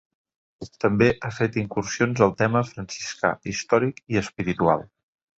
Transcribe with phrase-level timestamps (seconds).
[0.83, 4.83] També ha fet incursions al tema franciscà, històric i espiritual.